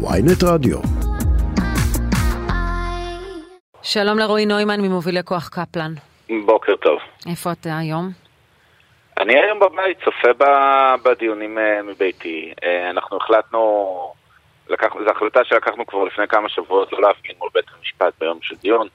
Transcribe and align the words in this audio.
ויינט 0.00 0.42
רדיו. 0.44 0.78
שלום 3.82 4.18
לרועי 4.18 4.46
נוימן 4.46 4.80
ממובילי 4.80 5.20
כוח 5.24 5.48
קפלן. 5.48 5.92
בוקר 6.46 6.76
טוב. 6.76 6.98
איפה 7.30 7.52
אתה 7.52 7.78
היום? 7.78 8.10
אני 9.20 9.34
היום 9.38 9.60
בבית, 9.60 9.98
צופה 10.04 10.28
בדיונים 11.04 11.58
אה, 11.58 11.82
מביתי. 11.82 12.52
אה, 12.64 12.90
אנחנו 12.90 13.16
החלטנו, 13.16 14.12
לקח, 14.68 14.88
זו 15.04 15.10
החלטה 15.10 15.44
שלקחנו 15.44 15.86
כבר 15.86 16.04
לפני 16.04 16.28
כמה 16.28 16.48
שבועות 16.48 16.92
לא 16.92 17.00
להפגין 17.00 17.36
מול 17.38 17.48
בית 17.54 17.64
המשפט 17.78 18.12
ביום 18.20 18.38
של 18.42 18.54
דיון. 18.62 18.88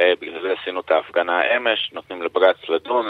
אה, 0.00 0.12
בגלל 0.20 0.42
זה 0.42 0.54
עשינו 0.60 0.80
את 0.80 0.90
ההפגנה 0.90 1.56
אמש, 1.56 1.90
נותנים 1.92 2.22
לבג"ץ 2.22 2.68
לדון. 2.68 3.06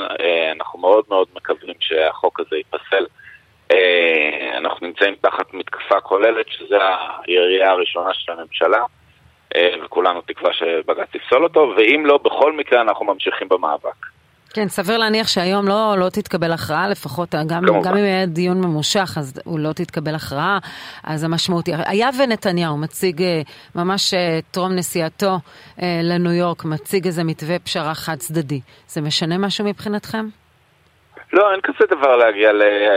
אנחנו 0.53 0.79
מאוד 0.79 1.05
מאוד 1.09 1.29
מקווים 1.35 1.75
שהחוק 1.81 2.41
הזה 2.41 2.57
ייפסל. 2.57 3.07
נמצאים 4.95 5.15
תחת 5.21 5.55
מתקפה 5.55 6.01
כוללת, 6.01 6.47
שזו 6.49 6.77
הירייה 7.27 7.71
הראשונה 7.71 8.11
של 8.15 8.33
הממשלה. 8.33 8.85
וכולנו 9.85 10.21
תקווה 10.21 10.52
שבג"ץ 10.52 11.15
יפסול 11.15 11.45
אותו, 11.45 11.73
ואם 11.77 12.07
לא, 12.07 12.19
בכל 12.19 12.57
מקרה 12.57 12.80
אנחנו 12.80 13.05
ממשיכים 13.05 13.49
במאבק. 13.49 14.07
כן, 14.55 14.69
סביר 14.69 14.99
להניח 14.99 15.29
שהיום 15.29 15.69
לא, 15.69 15.95
לא 15.99 16.09
תתקבל 16.09 16.52
הכרעה, 16.52 16.88
לפחות 16.88 17.35
גם, 17.47 17.65
גם 17.85 17.97
אם 17.97 18.05
יהיה 18.05 18.27
דיון 18.27 18.61
ממושך, 18.61 19.15
אז 19.19 19.41
הוא 19.45 19.59
לא 19.59 19.73
תתקבל 19.73 20.15
הכרעה, 20.15 20.59
אז 21.05 21.24
המשמעות 21.24 21.66
היא, 21.66 21.74
היה 21.87 22.11
ונתניהו 22.19 22.77
מציג 22.77 23.23
אה, 23.23 23.43
ממש 23.74 24.15
אה, 24.15 24.38
טרום 24.51 24.73
נסיעתו 24.73 25.38
אה, 25.83 26.01
לניו 26.02 26.33
יורק, 26.33 26.65
מציג 26.65 27.07
איזה 27.07 27.24
מתווה 27.24 27.59
פשרה 27.59 27.95
חד 27.95 28.16
צדדי, 28.16 28.61
זה 28.87 29.01
משנה 29.01 29.38
משהו 29.38 29.65
מבחינתכם? 29.65 30.27
לא, 31.34 31.52
אין 31.52 31.61
כזה 31.61 31.87
דבר 31.91 32.16
להגיע 32.16 32.51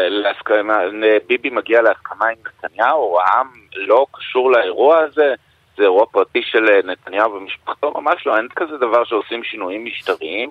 להסכמה, 0.09 0.79
ביבי 1.27 1.49
מגיע 1.49 1.81
להסכמה 1.81 2.27
עם 2.27 2.37
נתניהו, 2.47 3.19
העם 3.19 3.47
לא 3.75 4.05
קשור 4.11 4.51
לאירוע 4.51 4.97
הזה, 4.97 5.33
זה 5.77 5.83
אירוע 5.83 6.05
פרטי 6.05 6.41
של 6.43 6.81
נתניהו 6.83 7.33
ומשפחתו, 7.33 7.91
ממש 8.01 8.27
לא, 8.27 8.37
אין 8.37 8.47
כזה 8.55 8.77
דבר 8.77 9.03
שעושים 9.03 9.43
שינויים 9.43 9.85
משטריים. 9.85 10.49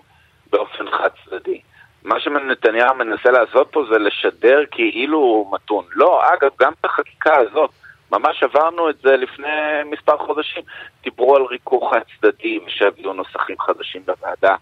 באופן 0.51 0.91
חד 0.91 1.09
צדדי. 1.25 1.61
מה 2.05 2.21
שנתניהו 2.21 2.95
מנסה 2.95 3.31
לעשות 3.31 3.69
פה 3.73 3.85
זה 3.91 3.99
לשדר 3.99 4.65
כאילו 4.71 5.19
הוא 5.19 5.55
מתון. 5.55 5.85
לא, 5.95 6.23
אגב, 6.35 6.51
גם 6.61 6.73
בחקיקה 6.83 7.37
הזאת, 7.37 7.71
ממש 8.13 8.43
עברנו 8.43 8.91
את 8.91 8.99
זה 8.99 9.17
לפני 9.17 9.83
מספר 9.85 10.19
חודשים. 10.19 10.63
דיברו 11.03 11.37
על 11.37 11.43
ריכוך 11.43 11.95
חד 11.95 12.01
צדדי 12.17 12.59
ושהביאו 12.67 13.13
נוסחים 13.13 13.57
חדשים 13.61 14.03
בוועדה, 14.07 14.57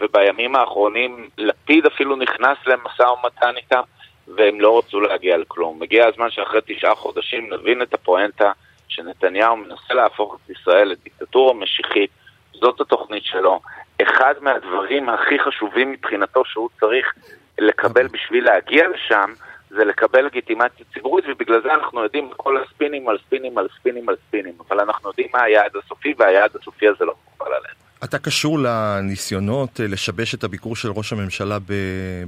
ובימים 0.00 0.56
האחרונים 0.56 1.28
לפיד 1.38 1.86
אפילו 1.86 2.16
נכנס 2.16 2.58
למשא 2.66 3.02
ומתן 3.02 3.56
איתם, 3.56 3.80
והם 4.28 4.60
לא 4.60 4.78
רצו 4.78 5.00
להגיע 5.00 5.36
לכלום. 5.36 5.80
מגיע 5.80 6.06
הזמן 6.06 6.30
שאחרי 6.30 6.60
תשעה 6.66 6.94
חודשים 6.94 7.52
נבין 7.52 7.82
את 7.82 7.94
הפואנטה 7.94 8.52
שנתניהו 8.88 9.56
מנסה 9.56 9.94
להפוך 9.94 10.38
את 10.44 10.50
ישראל 10.50 10.88
לדיקטטורה 10.88 11.54
משיחית, 11.54 12.10
זאת 12.52 12.80
התוכנית 12.80 13.24
שלו. 13.24 13.60
אחד 14.02 14.34
מהדברים 14.40 15.08
הכי 15.08 15.38
חשובים 15.38 15.92
מבחינתו 15.92 16.44
שהוא 16.44 16.68
צריך 16.80 17.14
לקבל 17.58 18.06
בשביל 18.06 18.44
להגיע 18.44 18.88
לשם, 18.88 19.32
זה 19.70 19.84
לקבל 19.84 20.24
לגיטימציה 20.24 20.86
ציבורית, 20.94 21.24
ובגלל 21.28 21.62
זה 21.62 21.74
אנחנו 21.74 22.02
יודעים 22.02 22.30
כל 22.36 22.56
הספינים 22.62 23.08
על 23.08 23.18
ספינים 23.26 23.58
על 23.58 23.68
ספינים 23.78 24.08
על 24.08 24.16
ספינים, 24.28 24.54
אבל 24.68 24.80
אנחנו 24.80 25.08
יודעים 25.08 25.28
מה 25.32 25.42
היעד 25.42 25.76
הסופי, 25.76 26.14
והיעד 26.18 26.56
הסופי 26.56 26.88
הזה 26.88 27.04
לא 27.04 27.14
מקובל 27.24 27.52
עלינו. 27.52 27.79
אתה 28.04 28.18
קשור 28.18 28.58
לניסיונות 28.58 29.80
אה, 29.80 29.84
לשבש 29.88 30.34
את 30.34 30.44
הביקור 30.44 30.76
של 30.76 30.88
ראש 30.96 31.12
הממשלה 31.12 31.58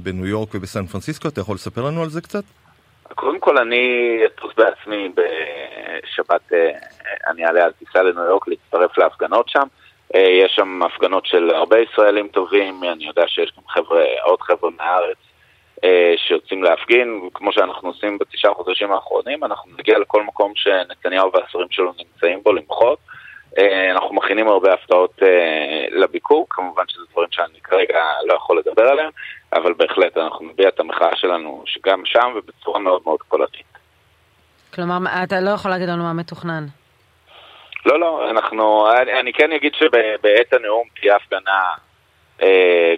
בניו 0.03 0.25
יורק 0.25 0.49
ובסן 0.55 0.85
פרנסיסקו? 0.85 1.27
אתה 1.27 1.41
יכול 1.41 1.55
לספר 1.55 1.81
לנו 1.81 2.03
על 2.03 2.09
זה 2.09 2.21
קצת? 2.21 2.43
קודם 3.15 3.39
כל 3.39 3.57
אני 3.57 4.17
אטוס 4.25 4.51
בעצמי 4.57 5.09
בשבת, 5.15 6.53
אה, 6.53 6.71
אני 7.27 7.45
אעלה 7.45 7.63
על 7.63 7.71
טיסה 7.71 8.03
לניו 8.03 8.23
יורק 8.23 8.47
להצטרף 8.47 8.97
להפגנות 8.97 9.49
שם. 9.49 9.67
אה, 10.15 10.21
יש 10.21 10.51
שם 10.55 10.83
הפגנות 10.83 11.25
של 11.25 11.49
הרבה 11.49 11.77
ישראלים 11.79 12.27
טובים, 12.27 12.83
אני 12.91 13.07
יודע 13.07 13.23
שיש 13.27 13.51
גם 13.57 13.63
חבר'ה, 13.67 14.03
עוד 14.23 14.41
חבר'ה 14.41 14.69
מהארץ 14.77 15.17
שיוצאים 16.15 16.63
להפגין, 16.63 17.29
כמו 17.33 17.53
שאנחנו 17.53 17.89
עושים 17.89 18.17
בתשעה 18.17 18.53
חודשים 18.53 18.91
האחרונים, 18.91 19.43
אנחנו 19.43 19.71
נגיע 19.77 19.99
לכל 19.99 20.23
מקום 20.23 20.51
שנתניהו 20.55 21.31
והשרים 21.33 21.67
שלו 21.71 21.93
נמצאים 21.99 22.43
בו 22.43 22.53
למחות. 22.53 22.99
אה, 23.57 23.91
אנחנו 23.91 24.15
מכינים 24.15 24.47
הרבה 24.47 24.73
הפתעות 24.73 25.21
לביקור, 25.91 26.47
כמובן 26.49 26.83
שזה 26.87 27.03
דברים 27.11 27.29
שאני 27.31 27.61
כרגע 27.63 27.99
לא 28.25 28.33
יכול 28.33 28.59
לדבר 28.59 28.83
עליהם, 28.83 29.09
אבל 29.53 29.73
בהחלט 29.73 30.17
אנחנו 30.17 30.45
נביע 30.45 30.67
את 30.69 30.79
המחאה 30.79 31.15
שלנו 31.15 31.63
שגם 31.65 32.05
שם 32.05 32.33
ובצורה 32.35 32.79
מאוד 32.79 33.01
מאוד 33.05 33.21
קולתית. 33.21 33.73
כלומר, 34.73 34.97
אתה 35.23 35.41
לא 35.41 35.49
יכול 35.49 35.71
להגיד 35.71 35.89
לנו 35.89 36.03
מה 36.03 36.13
מתוכנן. 36.13 36.65
לא, 37.85 37.99
לא, 37.99 38.29
אנחנו, 38.29 38.91
אני, 38.91 39.19
אני 39.19 39.33
כן 39.33 39.51
אגיד 39.51 39.73
שבעת 39.75 40.53
הנאום 40.53 40.87
תהיה 40.99 41.15
הפגנה 41.15 41.61
אה, 42.41 42.93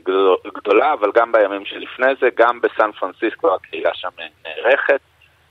גדולה, 0.57 0.93
אבל 0.93 1.11
גם 1.15 1.31
בימים 1.31 1.65
שלפני 1.65 2.15
זה, 2.21 2.27
גם 2.35 2.61
בסן 2.61 2.91
פרנסיסקו 2.91 3.55
הקהילה 3.55 3.89
שם 3.93 4.09
נערכת. 4.45 4.99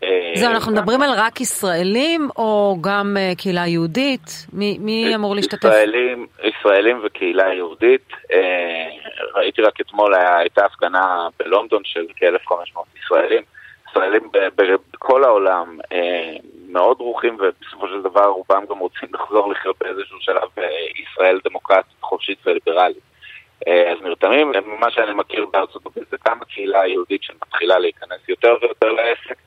אה, 0.02 0.32
זהו, 0.34 0.50
אנחנו 0.50 0.72
מדברים 0.72 1.02
על 1.02 1.10
רק 1.16 1.40
ישראלים 1.40 2.28
או 2.36 2.76
גם 2.80 3.16
אה, 3.16 3.32
קהילה 3.38 3.66
יהודית? 3.66 4.46
מי, 4.52 4.78
מי 4.80 5.14
אמור 5.14 5.34
להשתתף? 5.34 5.68
ישראלים, 5.68 6.26
ישראלים 6.42 7.00
וקהילה 7.04 7.54
יהודית. 7.54 8.08
אה, 8.32 8.88
ראיתי 9.34 9.62
רק 9.62 9.80
אתמול, 9.80 10.14
הייתה 10.14 10.64
הפגנה 10.64 11.28
בלונדון 11.38 11.82
של 11.84 12.06
כ-1,500 12.16 12.80
ישראלים. 13.04 13.42
ישראלים 13.90 14.30
בכל 14.92 15.24
העולם 15.24 15.78
מאוד 16.68 16.98
דרוכים, 16.98 17.34
ובסופו 17.34 17.88
של 17.88 18.02
דבר 18.02 18.24
רובם 18.24 18.64
גם 18.70 18.78
רוצים 18.78 19.08
לחזור 19.12 19.52
לחיות 19.52 19.76
באיזשהו 19.80 20.16
שלב 20.20 20.48
בישראל 20.56 21.40
דמוקרטית, 21.44 21.96
חופשית 22.00 22.38
וליברלית. 22.46 23.14
אז 23.66 24.02
נרתמים, 24.02 24.52
מה 24.80 24.90
שאני 24.90 25.14
מכיר 25.14 25.46
בארצות 25.52 25.86
הברית 25.86 26.08
זה 26.10 26.16
גם 26.28 26.38
הקהילה 26.42 26.80
היהודית 26.80 27.22
שמתחילה 27.22 27.78
להיכנס 27.78 28.28
יותר 28.28 28.56
ויותר 28.62 28.92
לעסק. 28.92 29.43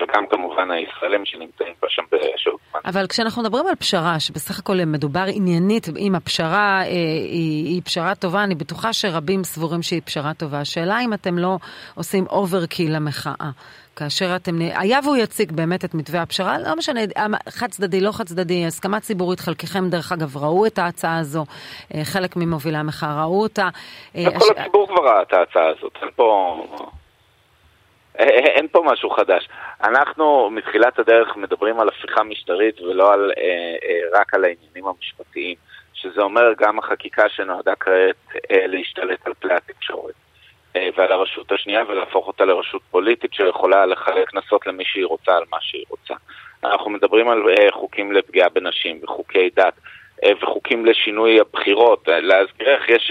וגם 0.00 0.26
כמובן 0.26 0.70
הישראלים 0.70 1.24
שנמצאים 1.24 1.74
בה 1.82 1.88
שם 1.88 2.02
בשעות 2.12 2.60
זמן. 2.70 2.80
אבל 2.84 3.06
כשאנחנו 3.06 3.42
מדברים 3.42 3.66
על 3.66 3.74
פשרה, 3.74 4.20
שבסך 4.20 4.58
הכל 4.58 4.76
מדובר 4.86 5.24
עניינית, 5.34 5.86
אם 5.98 6.14
הפשרה 6.14 6.80
אה, 6.80 6.86
היא, 6.86 7.66
היא 7.66 7.82
פשרה 7.84 8.14
טובה, 8.14 8.44
אני 8.44 8.54
בטוחה 8.54 8.92
שרבים 8.92 9.44
סבורים 9.44 9.82
שהיא 9.82 10.02
פשרה 10.04 10.34
טובה. 10.34 10.60
השאלה 10.60 11.00
אם 11.00 11.12
אתם 11.12 11.38
לא 11.38 11.56
עושים 11.94 12.26
overkill 12.30 12.96
למחאה. 12.96 13.50
כאשר 13.96 14.36
אתם, 14.36 14.52
היה 14.74 14.98
והוא 15.04 15.16
יציג 15.16 15.52
באמת 15.52 15.84
את 15.84 15.94
מתווה 15.94 16.22
הפשרה, 16.22 16.58
לא 16.58 16.76
משנה, 16.76 17.00
חד 17.48 17.66
צדדי, 17.66 18.00
לא 18.00 18.12
חד 18.12 18.24
צדדי, 18.24 18.66
הסכמה 18.66 19.00
ציבורית, 19.00 19.40
חלקכם 19.40 19.88
דרך 19.90 20.12
אגב 20.12 20.36
ראו 20.36 20.66
את 20.66 20.78
ההצעה 20.78 21.18
הזו, 21.18 21.44
אה, 21.94 22.00
חלק 22.04 22.36
ממובילי 22.36 22.76
המחאה 22.76 23.22
ראו 23.22 23.42
אותה. 23.42 23.68
אה, 24.16 24.24
כל 24.24 24.36
הש... 24.36 24.50
הציבור 24.56 24.86
כבר 24.86 25.04
ראה 25.04 25.22
את 25.22 25.32
ההצעה 25.32 25.68
הזאת, 25.68 25.92
אין 26.02 26.08
פה... 26.16 26.56
אין 28.28 28.68
פה 28.68 28.82
משהו 28.86 29.10
חדש. 29.10 29.48
אנחנו 29.84 30.50
מתחילת 30.50 30.98
הדרך 30.98 31.36
מדברים 31.36 31.80
על 31.80 31.88
הפיכה 31.88 32.22
משטרית 32.22 32.80
ולא 32.80 33.12
על, 33.12 33.32
אה, 33.38 33.42
אה, 33.88 34.20
רק 34.20 34.34
על 34.34 34.44
העניינים 34.44 34.86
המשפטיים, 34.86 35.56
שזה 35.94 36.20
אומר 36.20 36.52
גם 36.58 36.78
החקיקה 36.78 37.28
שנועדה 37.28 37.74
כעת 37.80 38.16
אה, 38.50 38.66
להשתלט 38.66 39.26
על 39.26 39.34
כלי 39.34 39.54
התקשורת. 39.54 40.14
אה, 40.76 40.88
ועל 40.96 41.12
הרשות 41.12 41.52
השנייה 41.52 41.82
ולהפוך 41.88 42.26
אותה 42.26 42.44
לרשות 42.44 42.82
פוליטית 42.90 43.34
שיכולה 43.34 43.86
לחלק 43.86 44.30
קנסות 44.30 44.66
למי 44.66 44.84
שהיא 44.84 45.06
רוצה 45.06 45.36
על 45.36 45.42
מה 45.50 45.58
שהיא 45.60 45.84
רוצה. 45.88 46.14
אנחנו 46.64 46.90
מדברים 46.90 47.28
על 47.28 47.42
אה, 47.48 47.72
חוקים 47.72 48.12
לפגיעה 48.12 48.48
בנשים 48.48 49.00
וחוקי 49.02 49.50
דת 49.56 49.74
אה, 50.24 50.30
וחוקים 50.42 50.86
לשינוי 50.86 51.40
הבחירות. 51.40 52.08
להזכירך, 52.08 52.88
יש 52.88 53.10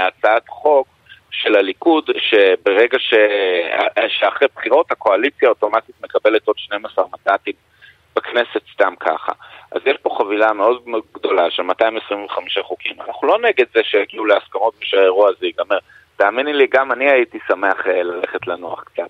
הצעת 0.00 0.48
חוק 0.48 0.88
של 1.30 1.56
הליכוד 1.56 2.10
שברגע 2.18 2.98
ש... 2.98 3.14
שאחרי 4.08 4.48
בחירות 4.56 4.92
הקואליציה 4.92 5.48
אוטומטית 5.48 5.94
מקבלת 6.02 6.46
עוד 6.46 6.58
12 6.58 7.04
מנדטים 7.04 7.54
בכנסת 8.16 8.62
סתם 8.74 8.94
ככה. 9.00 9.32
אז 9.72 9.80
יש 9.86 9.96
פה 10.02 10.16
חבילה 10.18 10.52
מאוד 10.52 10.82
גדולה 11.14 11.50
של 11.50 11.62
225 11.62 12.58
חוקים. 12.58 12.96
אנחנו 13.06 13.28
לא 13.28 13.38
נגד 13.38 13.66
זה 13.74 13.80
שיגיעו 13.82 14.24
להסכמות 14.24 14.74
ושהאירוע 14.82 15.28
הזה 15.28 15.46
ייגמר. 15.46 15.78
תאמיני 16.16 16.52
לי, 16.52 16.66
גם 16.66 16.92
אני 16.92 17.10
הייתי 17.10 17.38
שמח 17.48 17.86
אה, 17.86 18.02
ללכת 18.02 18.46
לנוח 18.46 18.82
קצת. 18.84 19.08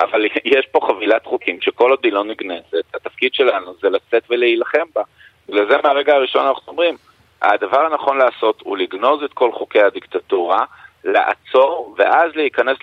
אבל 0.00 0.24
יש 0.56 0.66
פה 0.72 0.80
חבילת 0.86 1.26
חוקים 1.26 1.60
שכל 1.60 1.90
עוד 1.90 2.00
היא 2.02 2.12
לא 2.12 2.24
נגנזת, 2.24 2.94
התפקיד 2.94 3.34
שלנו 3.34 3.74
זה 3.80 3.88
לצאת 3.90 4.22
ולהילחם 4.30 4.86
בה. 4.94 5.02
בגלל 5.48 5.68
זה 5.68 5.76
מהרגע 5.84 6.14
הראשון 6.14 6.46
אנחנו 6.46 6.72
אומרים, 6.72 6.96
הדבר 7.42 7.80
הנכון 7.80 8.18
לעשות 8.18 8.60
הוא 8.60 8.78
לגנוז 8.78 9.22
את 9.22 9.32
כל 9.32 9.52
חוקי 9.52 9.80
הדיקטטורה, 9.80 10.64
לעצור, 11.04 11.94
ואז 11.98 12.32
להיכנס 12.34 12.76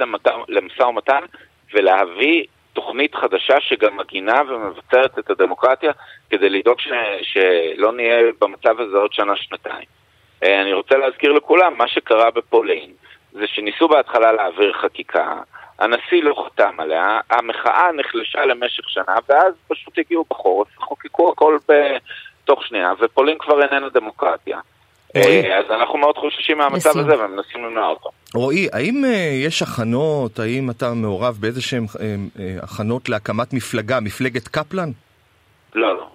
למשא 0.47 0.83
ומתן 0.83 1.21
ולהביא 1.73 2.45
תוכנית 2.73 3.15
חדשה 3.15 3.55
שגם 3.59 3.97
מגינה 3.97 4.41
ומבצרת 4.47 5.19
את 5.19 5.29
הדמוקרטיה 5.29 5.91
כדי 6.29 6.49
לדאוג 6.49 6.79
ש... 6.79 6.87
שלא 7.21 7.91
נהיה 7.91 8.31
במצב 8.41 8.79
הזה 8.79 8.97
עוד 8.97 9.13
שנה-שנתיים. 9.13 9.85
אה, 10.43 10.61
אני 10.61 10.73
רוצה 10.73 10.97
להזכיר 10.97 11.31
לכולם, 11.31 11.77
מה 11.77 11.87
שקרה 11.87 12.31
בפולין 12.31 12.91
זה 13.31 13.47
שניסו 13.47 13.87
בהתחלה 13.87 14.31
להעביר 14.31 14.73
חקיקה, 14.73 15.41
הנשיא 15.79 16.23
לא 16.23 16.45
חתם 16.45 16.79
עליה, 16.79 17.19
המחאה 17.29 17.91
נחלשה 17.91 18.45
למשך 18.45 18.89
שנה, 18.89 19.15
ואז 19.29 19.53
פשוט 19.67 19.99
הגיעו 19.99 20.25
בחורף, 20.29 20.67
חוקקו 20.77 21.31
הכל 21.31 21.57
בתוך 21.69 22.65
שנייה, 22.65 22.93
ופולין 22.99 23.37
כבר 23.37 23.61
איננה 23.63 23.89
דמוקרטיה. 23.89 24.59
אה, 25.15 25.59
אז 25.59 25.71
אנחנו 25.71 25.97
מאוד 25.97 26.17
חוששים 26.17 26.57
מהמצב 26.57 26.89
הזה 26.97 27.23
ומנסים 27.23 27.65
למנוע 27.65 27.87
אותו. 27.89 28.09
רועי, 28.33 28.67
האם 28.73 29.05
אה, 29.05 29.31
יש 29.45 29.61
הכנות, 29.61 30.39
האם 30.39 30.69
אתה 30.69 30.93
מעורב 30.93 31.37
באיזה 31.39 31.61
שהן 31.61 31.85
אה, 31.99 32.15
הכנות 32.61 33.09
להקמת 33.09 33.53
מפלגה, 33.53 33.99
מפלגת 33.99 34.47
קפלן? 34.47 34.89
לא, 35.75 35.97
לא. 35.97 36.07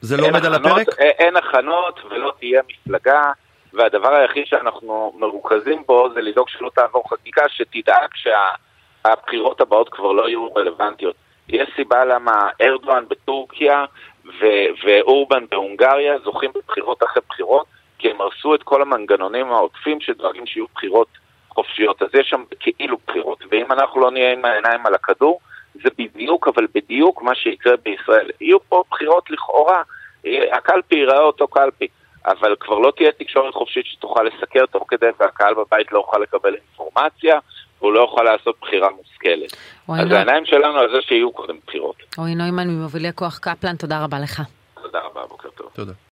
זה 0.00 0.16
לא 0.16 0.26
עומד 0.26 0.44
על 0.44 0.54
הפרק? 0.54 0.86
אין 0.98 1.36
הכנות 1.36 2.00
ולא 2.10 2.32
תהיה 2.38 2.60
מפלגה. 2.68 3.22
והדבר 3.72 4.14
היחיד 4.14 4.46
שאנחנו 4.46 5.12
מרוכזים 5.18 5.82
בו 5.86 6.08
זה 6.14 6.20
לדאוג 6.20 6.48
שלא 6.48 6.70
תעבור 6.74 7.10
חקיקה 7.10 7.42
שתדאג 7.48 8.08
שהבחירות 8.14 9.60
הבאות 9.60 9.88
כבר 9.88 10.12
לא 10.12 10.28
יהיו 10.28 10.54
רלוונטיות. 10.54 11.14
יש 11.48 11.68
סיבה 11.76 12.04
למה 12.04 12.48
ארדואן 12.60 13.04
בטורקיה 13.08 13.84
ו- 14.24 14.68
ואורבן 14.84 15.44
בהונגריה 15.50 16.18
זוכים 16.18 16.50
בבחירות 16.54 17.02
אחרי 17.02 17.22
בחירות, 17.28 17.66
כי 17.98 18.10
הם 18.10 18.20
הרסו 18.20 18.54
את 18.54 18.62
כל 18.62 18.82
המנגנונים 18.82 19.52
העוטפים 19.52 20.00
שדואגים 20.00 20.46
שיהיו 20.46 20.66
בחירות 20.74 21.08
חופשיות. 21.48 22.02
אז 22.02 22.08
יש 22.14 22.28
שם 22.28 22.44
כאילו 22.60 22.96
בחירות, 23.06 23.38
ואם 23.50 23.72
אנחנו 23.72 24.00
לא 24.00 24.10
נהיה 24.10 24.32
עם 24.32 24.44
העיניים 24.44 24.86
על 24.86 24.94
הכדור, 24.94 25.40
זה 25.74 25.88
בדיוק, 25.98 26.48
אבל 26.48 26.66
בדיוק 26.74 27.22
מה 27.22 27.34
שיקרה 27.34 27.76
בישראל. 27.76 28.30
יהיו 28.40 28.58
פה 28.68 28.84
בחירות 28.90 29.30
לכאורה, 29.30 29.82
הקלפי 30.52 30.94
ייראה 30.94 31.22
אותו 31.22 31.48
קלפי. 31.48 31.88
אבל 32.26 32.56
כבר 32.60 32.78
לא 32.78 32.92
תהיה 32.96 33.12
תקשורת 33.12 33.54
חופשית 33.54 33.86
שתוכל 33.86 34.22
לסקר 34.22 34.66
תוך 34.66 34.84
כדי 34.88 35.06
והקהל 35.20 35.54
בבית 35.54 35.92
לא 35.92 35.98
יוכל 35.98 36.18
לקבל 36.18 36.54
אינפורמציה 36.54 37.38
והוא 37.80 37.92
לא 37.92 38.00
יוכל 38.00 38.22
לעשות 38.22 38.56
בחירה 38.60 38.88
מושכלת. 38.90 39.56
אז 39.88 40.10
העיניים 40.10 40.44
שלנו 40.46 40.78
על 40.78 40.90
זה 40.90 41.02
שיהיו 41.02 41.32
קודם 41.32 41.56
בחירות. 41.66 41.96
רועי 42.18 42.34
נוימן 42.34 42.68
ממובילי 42.68 43.08
כוח 43.14 43.38
קפלן, 43.38 43.76
תודה 43.76 44.04
רבה 44.04 44.20
לך. 44.20 44.42
תודה 44.82 44.98
רבה, 45.04 45.20
בוקר 45.28 45.48
טוב. 45.50 45.70
תודה. 45.74 45.92